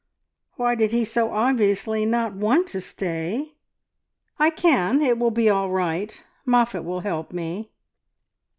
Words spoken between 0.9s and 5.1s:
he so obviously not want to stay? "I can.